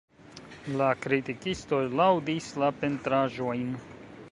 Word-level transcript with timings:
La 0.81 0.87
kritikistoj 1.03 1.83
laŭdis 1.99 2.49
la 2.65 2.73
pentraĵojn. 2.81 3.73